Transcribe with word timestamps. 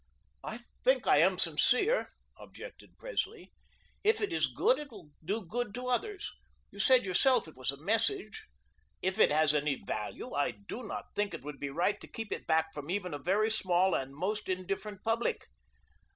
"I 0.43 0.61
think 0.83 1.05
I 1.05 1.19
am 1.19 1.37
sincere," 1.37 2.09
objected 2.35 2.97
Presley. 2.97 3.53
"If 4.03 4.19
it 4.19 4.33
is 4.33 4.47
good 4.47 4.79
it 4.79 4.89
will 4.89 5.11
do 5.23 5.45
good 5.45 5.75
to 5.75 5.89
others. 5.89 6.31
You 6.71 6.79
said 6.79 7.05
yourself 7.05 7.47
it 7.47 7.55
was 7.55 7.69
a 7.71 7.77
Message. 7.77 8.47
If 9.03 9.19
it 9.19 9.29
has 9.29 9.53
any 9.53 9.75
value, 9.85 10.33
I 10.33 10.49
do 10.67 10.81
not 10.81 11.13
think 11.13 11.35
it 11.35 11.43
would 11.43 11.59
be 11.59 11.69
right 11.69 12.01
to 12.01 12.07
keep 12.07 12.31
it 12.31 12.47
back 12.47 12.73
from 12.73 12.89
even 12.89 13.13
a 13.13 13.19
very 13.19 13.51
small 13.51 13.93
and 13.93 14.15
most 14.15 14.49
indifferent 14.49 15.03
public." 15.03 15.45